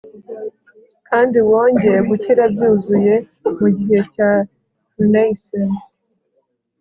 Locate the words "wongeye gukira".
1.49-2.43